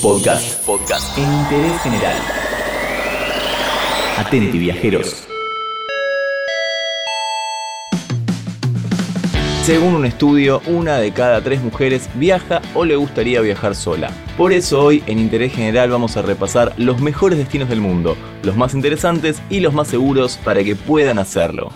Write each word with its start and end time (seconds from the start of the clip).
Podcast. 0.00 0.64
Podcast. 0.64 1.18
En 1.18 1.24
interés 1.24 1.80
general. 1.82 2.16
Atenti, 4.16 4.58
viajeros. 4.58 5.28
Según 9.64 9.94
un 9.94 10.04
estudio, 10.04 10.62
una 10.66 10.98
de 10.98 11.12
cada 11.12 11.42
tres 11.42 11.62
mujeres 11.62 12.08
viaja 12.14 12.62
o 12.74 12.84
le 12.84 12.96
gustaría 12.96 13.40
viajar 13.40 13.74
sola. 13.74 14.10
Por 14.36 14.52
eso 14.52 14.82
hoy 14.82 15.02
en 15.06 15.18
Interés 15.18 15.52
General 15.52 15.90
vamos 15.90 16.16
a 16.16 16.22
repasar 16.22 16.72
los 16.76 17.00
mejores 17.00 17.38
destinos 17.38 17.68
del 17.68 17.80
mundo, 17.80 18.16
los 18.42 18.56
más 18.56 18.74
interesantes 18.74 19.42
y 19.50 19.60
los 19.60 19.74
más 19.74 19.88
seguros 19.88 20.38
para 20.44 20.64
que 20.64 20.74
puedan 20.74 21.18
hacerlo. 21.18 21.72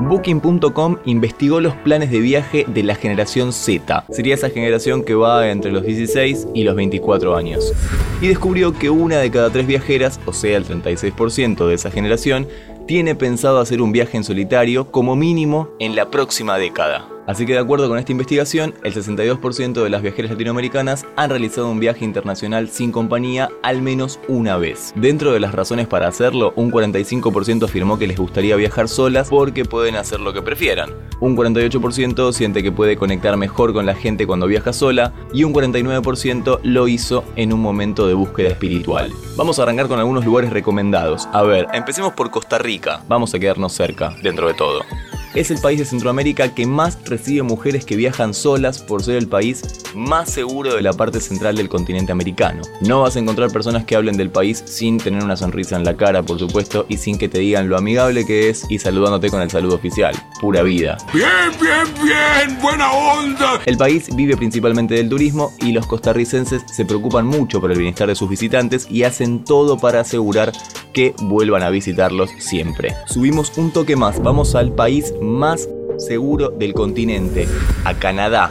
Booking.com 0.00 0.98
investigó 1.06 1.60
los 1.60 1.74
planes 1.74 2.10
de 2.10 2.20
viaje 2.20 2.64
de 2.68 2.82
la 2.82 2.94
generación 2.94 3.52
Z. 3.52 4.04
Sería 4.10 4.34
esa 4.34 4.48
generación 4.48 5.02
que 5.02 5.14
va 5.14 5.50
entre 5.50 5.72
los 5.72 5.82
16 5.82 6.48
y 6.54 6.62
los 6.62 6.76
24 6.76 7.36
años. 7.36 7.72
Y 8.20 8.28
descubrió 8.28 8.72
que 8.72 8.90
una 8.90 9.18
de 9.18 9.30
cada 9.30 9.50
tres 9.50 9.66
viajeras, 9.66 10.20
o 10.24 10.32
sea 10.32 10.56
el 10.56 10.66
36% 10.66 11.66
de 11.66 11.74
esa 11.74 11.90
generación, 11.90 12.46
tiene 12.86 13.14
pensado 13.14 13.58
hacer 13.58 13.82
un 13.82 13.92
viaje 13.92 14.16
en 14.16 14.24
solitario 14.24 14.90
como 14.90 15.16
mínimo 15.16 15.68
en 15.78 15.96
la 15.96 16.10
próxima 16.10 16.58
década. 16.58 17.17
Así 17.28 17.44
que 17.44 17.52
de 17.52 17.58
acuerdo 17.58 17.90
con 17.90 17.98
esta 17.98 18.10
investigación, 18.10 18.72
el 18.84 18.94
62% 18.94 19.82
de 19.82 19.90
las 19.90 20.00
viajeras 20.00 20.30
latinoamericanas 20.30 21.04
han 21.14 21.28
realizado 21.28 21.70
un 21.70 21.78
viaje 21.78 22.06
internacional 22.06 22.70
sin 22.70 22.90
compañía 22.90 23.50
al 23.62 23.82
menos 23.82 24.18
una 24.28 24.56
vez. 24.56 24.94
Dentro 24.96 25.34
de 25.34 25.38
las 25.38 25.54
razones 25.54 25.86
para 25.86 26.08
hacerlo, 26.08 26.54
un 26.56 26.72
45% 26.72 27.66
afirmó 27.66 27.98
que 27.98 28.06
les 28.06 28.16
gustaría 28.16 28.56
viajar 28.56 28.88
solas 28.88 29.28
porque 29.28 29.66
pueden 29.66 29.96
hacer 29.96 30.20
lo 30.20 30.32
que 30.32 30.40
prefieran. 30.40 30.88
Un 31.20 31.36
48% 31.36 32.32
siente 32.32 32.62
que 32.62 32.72
puede 32.72 32.96
conectar 32.96 33.36
mejor 33.36 33.74
con 33.74 33.84
la 33.84 33.94
gente 33.94 34.26
cuando 34.26 34.46
viaja 34.46 34.72
sola 34.72 35.12
y 35.30 35.44
un 35.44 35.52
49% 35.52 36.60
lo 36.62 36.88
hizo 36.88 37.24
en 37.36 37.52
un 37.52 37.60
momento 37.60 38.06
de 38.06 38.14
búsqueda 38.14 38.48
espiritual. 38.48 39.12
Vamos 39.36 39.58
a 39.58 39.64
arrancar 39.64 39.88
con 39.88 39.98
algunos 39.98 40.24
lugares 40.24 40.48
recomendados. 40.48 41.28
A 41.34 41.42
ver, 41.42 41.66
empecemos 41.74 42.14
por 42.14 42.30
Costa 42.30 42.56
Rica. 42.56 43.02
Vamos 43.06 43.34
a 43.34 43.38
quedarnos 43.38 43.74
cerca, 43.74 44.16
dentro 44.22 44.48
de 44.48 44.54
todo 44.54 44.80
es 45.34 45.50
el 45.50 45.60
país 45.60 45.78
de 45.78 45.84
Centroamérica 45.84 46.54
que 46.54 46.66
más 46.66 46.98
recibe 47.04 47.42
mujeres 47.42 47.84
que 47.84 47.96
viajan 47.96 48.34
solas 48.34 48.78
por 48.78 49.02
ser 49.02 49.16
el 49.16 49.28
país 49.28 49.62
más 49.94 50.30
seguro 50.30 50.74
de 50.74 50.82
la 50.82 50.92
parte 50.92 51.20
central 51.20 51.56
del 51.56 51.68
continente 51.68 52.12
americano. 52.12 52.62
No 52.80 53.02
vas 53.02 53.16
a 53.16 53.18
encontrar 53.18 53.50
personas 53.50 53.84
que 53.84 53.96
hablen 53.96 54.16
del 54.16 54.30
país 54.30 54.62
sin 54.66 54.98
tener 54.98 55.22
una 55.22 55.36
sonrisa 55.36 55.76
en 55.76 55.84
la 55.84 55.96
cara, 55.96 56.22
por 56.22 56.38
supuesto, 56.38 56.86
y 56.88 56.96
sin 56.96 57.18
que 57.18 57.28
te 57.28 57.38
digan 57.38 57.68
lo 57.68 57.76
amigable 57.76 58.26
que 58.26 58.48
es 58.48 58.66
y 58.68 58.78
saludándote 58.78 59.30
con 59.30 59.40
el 59.40 59.50
saludo 59.50 59.76
oficial. 59.76 60.14
Pura 60.40 60.62
vida. 60.62 60.98
Bien, 61.12 61.28
bien, 61.60 61.86
bien, 62.02 62.60
buena 62.60 62.90
onda. 62.92 63.60
El 63.66 63.76
país 63.76 64.08
vive 64.14 64.36
principalmente 64.36 64.94
del 64.94 65.08
turismo 65.08 65.52
y 65.60 65.72
los 65.72 65.86
costarricenses 65.86 66.62
se 66.70 66.84
preocupan 66.84 67.26
mucho 67.26 67.60
por 67.60 67.70
el 67.70 67.78
bienestar 67.78 68.08
de 68.08 68.14
sus 68.14 68.28
visitantes 68.28 68.86
y 68.90 69.02
hacen 69.02 69.44
todo 69.44 69.78
para 69.78 70.00
asegurar 70.00 70.52
que 70.98 71.14
vuelvan 71.22 71.62
a 71.62 71.70
visitarlos 71.70 72.28
siempre. 72.38 72.92
Subimos 73.06 73.56
un 73.56 73.70
toque 73.70 73.94
más, 73.94 74.20
vamos 74.20 74.56
al 74.56 74.72
país 74.72 75.14
más 75.22 75.68
seguro 75.96 76.48
del 76.48 76.74
continente, 76.74 77.46
a 77.84 77.94
Canadá. 77.94 78.50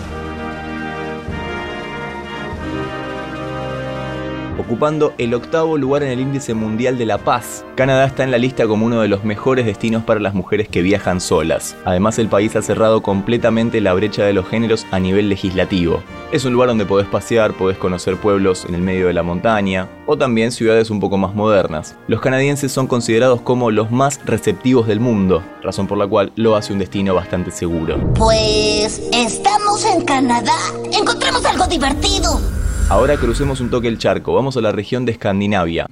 Ocupando 4.58 5.14
el 5.18 5.34
octavo 5.34 5.78
lugar 5.78 6.04
en 6.04 6.10
el 6.10 6.20
índice 6.20 6.54
mundial 6.54 6.98
de 6.98 7.06
la 7.06 7.18
paz. 7.18 7.66
Canadá 7.76 8.06
está 8.06 8.24
en 8.24 8.32
la 8.32 8.38
lista 8.38 8.68
como 8.68 8.86
uno 8.86 9.02
de 9.02 9.08
los 9.08 9.24
mejores 9.24 9.66
destinos 9.66 10.04
para 10.04 10.20
las 10.20 10.34
mujeres 10.34 10.68
que 10.68 10.82
viajan 10.82 11.22
solas. 11.22 11.76
Además, 11.86 12.20
el 12.20 12.28
país 12.28 12.56
ha 12.56 12.62
cerrado 12.62 13.02
completamente 13.02 13.82
la 13.82 13.94
brecha 13.94 14.24
de 14.24 14.34
los 14.34 14.48
géneros 14.48 14.86
a 14.92 15.00
nivel 15.00 15.30
legislativo. 15.30 16.02
Es 16.32 16.46
un 16.46 16.54
lugar 16.54 16.70
donde 16.70 16.86
podés 16.86 17.08
pasear, 17.08 17.54
podés 17.54 17.78
conocer 17.78 18.18
pueblos 18.18 18.66
en 18.66 18.76
el 18.76 18.82
medio 18.82 19.08
de 19.08 19.14
la 19.14 19.24
montaña 19.24 19.88
o 20.06 20.18
también 20.18 20.52
ciudades 20.52 20.90
un 20.90 21.00
poco 21.00 21.18
más 21.18 21.36
modernas. 21.36 21.96
Los 22.08 22.22
canadienses 22.22 22.72
son 22.72 22.88
considerados 22.88 23.42
como 23.42 23.72
los 23.72 23.92
más 23.92 24.20
receptivos 24.26 24.88
del 24.88 25.00
mundo, 25.00 25.44
razón 25.62 25.88
por 25.88 25.98
la 25.98 26.08
cual 26.08 26.32
lo 26.36 26.56
hace 26.56 26.74
un 26.74 26.80
destino 26.80 27.14
bastante 27.14 27.52
seguro. 27.52 27.98
Pues 28.16 29.02
estamos 29.14 29.86
en 29.86 30.04
Canadá. 30.06 30.58
Encontramos 30.92 31.46
algo 31.46 31.68
divertido. 31.68 32.57
Ahora 32.90 33.18
crucemos 33.18 33.60
un 33.60 33.70
toque 33.70 33.90
el 33.90 33.98
charco, 33.98 34.34
vamos 34.34 34.56
a 34.56 34.62
la 34.62 34.72
región 34.72 35.04
de 35.04 35.12
Escandinavia. 35.12 35.88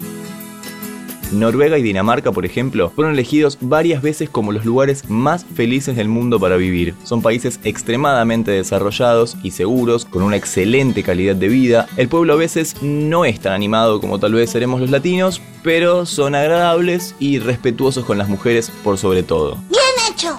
Noruega 1.34 1.78
y 1.78 1.82
Dinamarca, 1.82 2.32
por 2.32 2.46
ejemplo, 2.46 2.90
fueron 2.90 3.14
elegidos 3.14 3.58
varias 3.60 4.02
veces 4.02 4.30
como 4.30 4.54
los 4.54 4.64
lugares 4.64 5.10
más 5.10 5.44
felices 5.44 5.98
del 5.98 6.08
mundo 6.08 6.40
para 6.40 6.56
vivir. 6.56 6.96
Son 7.04 7.22
países 7.22 7.60
extremadamente 7.66 8.52
desarrollados 8.52 9.36
y 9.44 9.52
seguros, 9.52 10.06
con 10.06 10.24
una 10.24 10.38
excelente 10.38 11.04
calidad 11.04 11.36
de 11.36 11.50
vida. 11.50 11.88
El 11.98 12.08
pueblo 12.08 12.32
a 12.32 12.38
veces 12.38 12.82
no 12.82 13.26
es 13.26 13.42
tan 13.42 13.52
animado 13.52 14.00
como 14.00 14.18
tal 14.18 14.34
vez 14.34 14.50
seremos 14.50 14.80
los 14.80 14.90
latinos, 14.90 15.42
pero 15.64 16.06
son 16.06 16.34
agradables 16.34 17.14
y 17.20 17.40
respetuosos 17.40 18.06
con 18.06 18.18
las 18.18 18.30
mujeres 18.30 18.72
por 18.86 18.98
sobre 18.98 19.22
todo. 19.22 19.58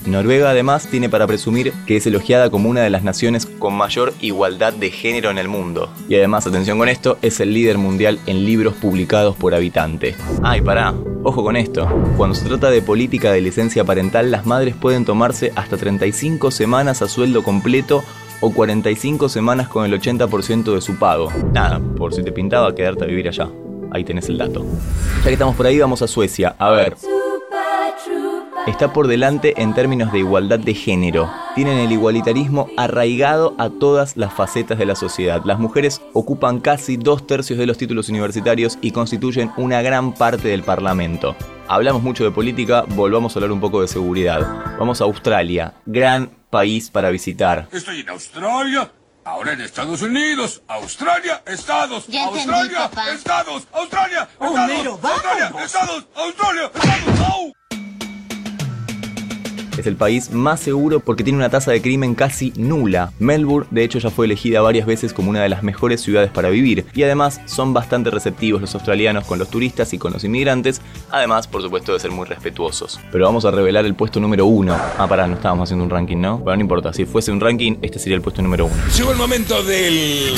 Noruega 0.06 0.50
además 0.50 0.88
tiene 0.88 1.08
para 1.08 1.26
presumir 1.26 1.72
que 1.86 1.96
es 1.96 2.06
elogiada 2.06 2.50
como 2.50 2.68
una 2.68 2.82
de 2.82 2.90
las 2.90 3.02
naciones 3.02 3.46
con 3.46 3.74
mayor 3.74 4.14
igualdad 4.20 4.72
de 4.72 4.90
género 4.90 5.30
en 5.30 5.38
el 5.38 5.48
mundo. 5.48 5.90
Y 6.08 6.14
además, 6.14 6.46
atención 6.46 6.78
con 6.78 6.88
esto, 6.88 7.18
es 7.22 7.40
el 7.40 7.52
líder 7.52 7.78
mundial 7.78 8.20
en 8.26 8.44
libros 8.44 8.74
publicados 8.74 9.36
por 9.36 9.54
habitante. 9.54 10.16
Ay, 10.42 10.60
pará, 10.60 10.94
ojo 11.22 11.42
con 11.42 11.56
esto. 11.56 11.88
Cuando 12.16 12.34
se 12.34 12.46
trata 12.46 12.70
de 12.70 12.82
política 12.82 13.32
de 13.32 13.40
licencia 13.40 13.84
parental, 13.84 14.30
las 14.30 14.46
madres 14.46 14.74
pueden 14.74 15.04
tomarse 15.04 15.52
hasta 15.56 15.76
35 15.76 16.50
semanas 16.50 17.02
a 17.02 17.08
sueldo 17.08 17.42
completo 17.42 18.04
o 18.40 18.52
45 18.52 19.28
semanas 19.28 19.68
con 19.68 19.84
el 19.84 20.00
80% 20.00 20.74
de 20.74 20.80
su 20.80 20.96
pago. 20.96 21.32
Nada, 21.52 21.80
por 21.96 22.14
si 22.14 22.22
te 22.22 22.32
pintaba 22.32 22.74
quedarte 22.74 23.04
a 23.04 23.08
vivir 23.08 23.28
allá. 23.28 23.48
Ahí 23.90 24.04
tenés 24.04 24.28
el 24.28 24.38
dato. 24.38 24.64
Ya 25.18 25.24
que 25.24 25.32
estamos 25.32 25.56
por 25.56 25.66
ahí, 25.66 25.78
vamos 25.78 26.02
a 26.02 26.06
Suecia. 26.06 26.54
A 26.58 26.70
ver 26.70 26.96
está 28.66 28.92
por 28.92 29.06
delante 29.06 29.60
en 29.62 29.74
términos 29.74 30.12
de 30.12 30.18
igualdad 30.18 30.58
de 30.58 30.74
género. 30.74 31.30
Tienen 31.54 31.78
el 31.78 31.92
igualitarismo 31.92 32.68
arraigado 32.76 33.54
a 33.58 33.70
todas 33.70 34.16
las 34.16 34.32
facetas 34.34 34.78
de 34.78 34.86
la 34.86 34.96
sociedad. 34.96 35.42
Las 35.44 35.58
mujeres 35.58 36.02
ocupan 36.12 36.60
casi 36.60 36.96
dos 36.96 37.26
tercios 37.26 37.58
de 37.58 37.66
los 37.66 37.78
títulos 37.78 38.08
universitarios 38.08 38.78
y 38.80 38.90
constituyen 38.90 39.52
una 39.56 39.82
gran 39.82 40.12
parte 40.12 40.48
del 40.48 40.62
Parlamento. 40.62 41.36
Hablamos 41.68 42.02
mucho 42.02 42.24
de 42.24 42.30
política, 42.30 42.84
volvamos 42.88 43.34
a 43.34 43.38
hablar 43.38 43.52
un 43.52 43.60
poco 43.60 43.80
de 43.80 43.88
seguridad. 43.88 44.76
Vamos 44.78 45.00
a 45.00 45.04
Australia, 45.04 45.74
gran 45.86 46.30
país 46.50 46.90
para 46.90 47.10
visitar. 47.10 47.68
Estoy 47.72 48.00
en 48.00 48.10
Australia, 48.10 48.90
Ahora 49.26 49.54
en 49.54 49.60
Estados 49.60 50.02
Unidos, 50.02 50.62
Australia, 50.68 51.42
Estados, 51.44 52.06
Australia, 52.06 52.88
Estados, 53.12 53.66
Australia, 53.72 54.28
Estados, 54.38 54.86
Australia, 55.00 55.52
Estados, 55.64 56.06
Australia, 56.14 56.70
Estados, 56.72 57.15
es 59.80 59.86
el 59.86 59.96
país 59.96 60.32
más 60.32 60.60
seguro 60.60 61.00
porque 61.00 61.24
tiene 61.24 61.38
una 61.38 61.50
tasa 61.50 61.70
de 61.70 61.82
crimen 61.82 62.14
casi 62.14 62.52
nula. 62.56 63.12
Melbourne, 63.18 63.68
de 63.70 63.84
hecho, 63.84 63.98
ya 63.98 64.10
fue 64.10 64.26
elegida 64.26 64.60
varias 64.60 64.86
veces 64.86 65.12
como 65.12 65.30
una 65.30 65.42
de 65.42 65.48
las 65.48 65.62
mejores 65.62 66.00
ciudades 66.00 66.30
para 66.30 66.48
vivir. 66.48 66.86
Y 66.94 67.02
además 67.02 67.40
son 67.46 67.72
bastante 67.72 68.10
receptivos 68.10 68.60
los 68.60 68.74
australianos 68.74 69.24
con 69.24 69.38
los 69.38 69.48
turistas 69.48 69.92
y 69.92 69.98
con 69.98 70.12
los 70.12 70.24
inmigrantes. 70.24 70.80
Además, 71.10 71.46
por 71.46 71.62
supuesto, 71.62 71.92
de 71.92 72.00
ser 72.00 72.10
muy 72.10 72.26
respetuosos. 72.26 73.00
Pero 73.12 73.26
vamos 73.26 73.44
a 73.44 73.50
revelar 73.50 73.84
el 73.84 73.94
puesto 73.94 74.20
número 74.20 74.46
uno. 74.46 74.76
Ah, 74.98 75.06
pará, 75.08 75.26
no 75.26 75.34
estábamos 75.34 75.68
haciendo 75.68 75.84
un 75.84 75.90
ranking, 75.90 76.18
¿no? 76.18 76.38
Bueno, 76.38 76.56
no 76.56 76.62
importa. 76.62 76.92
Si 76.92 77.04
fuese 77.04 77.32
un 77.32 77.40
ranking, 77.40 77.76
este 77.82 77.98
sería 77.98 78.16
el 78.16 78.22
puesto 78.22 78.42
número 78.42 78.66
uno. 78.66 78.76
Llegó 78.96 79.12
el 79.12 79.18
momento 79.18 79.62
del... 79.62 80.34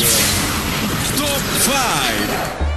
Top 1.16 1.26
5. 1.60 2.68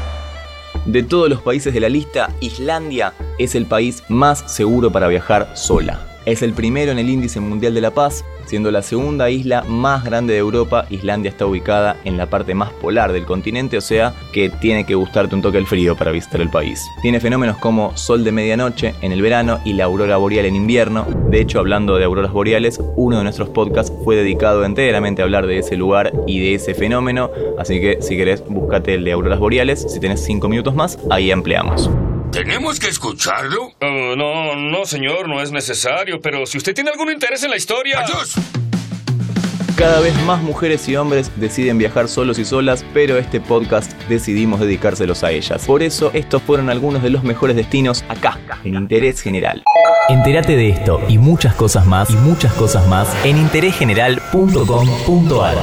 De 0.85 1.03
todos 1.03 1.29
los 1.29 1.41
países 1.41 1.73
de 1.73 1.79
la 1.79 1.89
lista, 1.89 2.31
Islandia 2.39 3.13
es 3.37 3.53
el 3.53 3.67
país 3.67 4.03
más 4.09 4.51
seguro 4.51 4.91
para 4.91 5.07
viajar 5.07 5.51
sola. 5.55 6.10
Es 6.25 6.43
el 6.43 6.53
primero 6.53 6.91
en 6.91 6.99
el 6.99 7.09
índice 7.09 7.39
mundial 7.39 7.73
de 7.73 7.81
la 7.81 7.91
paz, 7.91 8.23
siendo 8.45 8.69
la 8.69 8.83
segunda 8.83 9.31
isla 9.31 9.63
más 9.63 10.03
grande 10.03 10.33
de 10.33 10.39
Europa. 10.39 10.85
Islandia 10.91 11.29
está 11.29 11.47
ubicada 11.47 11.97
en 12.05 12.15
la 12.15 12.27
parte 12.27 12.53
más 12.53 12.71
polar 12.73 13.11
del 13.11 13.25
continente, 13.25 13.77
o 13.77 13.81
sea 13.81 14.13
que 14.31 14.49
tiene 14.49 14.85
que 14.85 14.93
gustarte 14.93 15.33
un 15.33 15.41
toque 15.41 15.57
el 15.57 15.65
frío 15.65 15.95
para 15.95 16.11
visitar 16.11 16.39
el 16.41 16.51
país. 16.51 16.85
Tiene 17.01 17.19
fenómenos 17.19 17.57
como 17.57 17.97
sol 17.97 18.23
de 18.23 18.31
medianoche 18.31 18.93
en 19.01 19.11
el 19.11 19.21
verano 19.21 19.59
y 19.65 19.73
la 19.73 19.85
aurora 19.85 20.17
boreal 20.17 20.45
en 20.45 20.55
invierno. 20.55 21.07
De 21.29 21.41
hecho, 21.41 21.57
hablando 21.57 21.97
de 21.97 22.05
auroras 22.05 22.31
boreales, 22.31 22.79
uno 22.95 23.17
de 23.17 23.23
nuestros 23.23 23.49
podcasts 23.49 23.91
fue 24.03 24.15
dedicado 24.15 24.63
enteramente 24.63 25.23
a 25.23 25.25
hablar 25.25 25.47
de 25.47 25.57
ese 25.57 25.75
lugar 25.75 26.13
y 26.27 26.39
de 26.39 26.53
ese 26.53 26.75
fenómeno, 26.75 27.31
así 27.57 27.81
que 27.81 27.97
si 28.01 28.15
querés, 28.15 28.43
búscate 28.47 28.93
el 28.93 29.03
de 29.03 29.13
auroras 29.13 29.39
boreales. 29.39 29.87
Si 29.91 29.99
tenés 29.99 30.23
5 30.23 30.47
minutos 30.49 30.75
más, 30.75 30.99
ahí 31.09 31.31
ampliamos. 31.31 31.89
¿Tenemos 32.31 32.79
que 32.79 32.87
escucharlo? 32.87 33.73
Oh, 33.81 34.15
no, 34.15 34.55
no, 34.55 34.85
señor, 34.85 35.27
no 35.27 35.41
es 35.41 35.51
necesario, 35.51 36.21
pero 36.21 36.45
si 36.45 36.57
usted 36.57 36.73
tiene 36.73 36.89
algún 36.89 37.11
interés 37.11 37.43
en 37.43 37.49
la 37.49 37.57
historia... 37.57 37.99
¡Adiós! 37.99 38.35
Cada 39.75 39.99
vez 39.99 40.15
más 40.23 40.41
mujeres 40.41 40.87
y 40.87 40.95
hombres 40.95 41.29
deciden 41.35 41.77
viajar 41.77 42.07
solos 42.07 42.39
y 42.39 42.45
solas, 42.45 42.85
pero 42.93 43.17
este 43.17 43.41
podcast 43.41 43.91
decidimos 44.07 44.61
dedicárselos 44.61 45.25
a 45.25 45.31
ellas. 45.31 45.65
Por 45.65 45.83
eso, 45.83 46.11
estos 46.13 46.41
fueron 46.41 46.69
algunos 46.69 47.03
de 47.03 47.09
los 47.09 47.23
mejores 47.23 47.57
destinos 47.57 48.05
acá, 48.07 48.39
en 48.63 48.75
Interés 48.75 49.19
General. 49.21 49.61
Entérate 50.07 50.55
de 50.55 50.69
esto 50.69 51.01
y 51.09 51.17
muchas 51.17 51.53
cosas 51.55 51.85
más, 51.85 52.09
y 52.11 52.15
muchas 52.15 52.53
cosas 52.53 52.87
más 52.87 53.13
en 53.25 53.39
interésgeneral.com.ar. 53.39 55.57